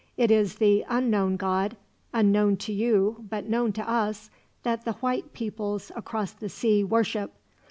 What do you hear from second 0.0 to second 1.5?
It is the Unknown